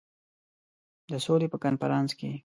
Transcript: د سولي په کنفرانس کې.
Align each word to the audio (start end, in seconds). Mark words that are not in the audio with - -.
د 1.11 1.13
سولي 1.25 1.47
په 1.51 1.57
کنفرانس 1.63 2.11
کې. 2.19 2.31